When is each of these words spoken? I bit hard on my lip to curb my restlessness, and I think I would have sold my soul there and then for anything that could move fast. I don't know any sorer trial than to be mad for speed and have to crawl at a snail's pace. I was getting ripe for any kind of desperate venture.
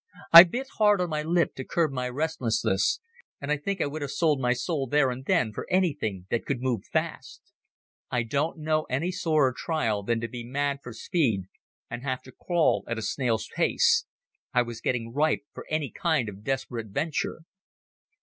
I 0.33 0.45
bit 0.45 0.67
hard 0.79 0.99
on 0.99 1.11
my 1.11 1.21
lip 1.21 1.53
to 1.53 1.63
curb 1.63 1.91
my 1.91 2.09
restlessness, 2.09 2.99
and 3.39 3.51
I 3.51 3.57
think 3.57 3.79
I 3.79 3.85
would 3.85 4.01
have 4.01 4.09
sold 4.09 4.41
my 4.41 4.51
soul 4.53 4.87
there 4.87 5.11
and 5.11 5.23
then 5.25 5.53
for 5.53 5.67
anything 5.69 6.25
that 6.31 6.43
could 6.43 6.59
move 6.59 6.81
fast. 6.91 7.53
I 8.09 8.23
don't 8.23 8.57
know 8.57 8.85
any 8.89 9.11
sorer 9.11 9.53
trial 9.55 10.01
than 10.01 10.19
to 10.21 10.27
be 10.27 10.43
mad 10.43 10.79
for 10.81 10.91
speed 10.93 11.43
and 11.87 12.01
have 12.01 12.23
to 12.23 12.31
crawl 12.31 12.83
at 12.87 12.97
a 12.97 13.01
snail's 13.03 13.47
pace. 13.55 14.07
I 14.55 14.63
was 14.63 14.81
getting 14.81 15.13
ripe 15.13 15.43
for 15.53 15.67
any 15.69 15.91
kind 15.91 16.29
of 16.29 16.43
desperate 16.43 16.87
venture. 16.87 17.41